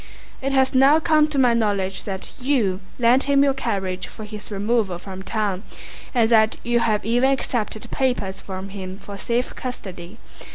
It 0.41 0.51
has 0.51 0.73
now 0.73 0.99
come 0.99 1.27
to 1.27 1.37
my 1.37 1.53
knowledge 1.53 2.05
that 2.05 2.31
you 2.41 2.79
lent 2.97 3.25
him 3.25 3.43
your 3.43 3.53
carriage 3.53 4.07
for 4.07 4.23
his 4.25 4.49
removal 4.49 4.97
from 4.97 5.21
town, 5.21 5.61
and 6.15 6.27
that 6.31 6.57
you 6.63 6.79
have 6.79 7.05
even 7.05 7.29
accepted 7.29 7.87
papers 7.91 8.41
from 8.41 8.69
him 8.69 8.97
for 8.97 9.15
safe 9.15 9.53
custody. 9.55 10.17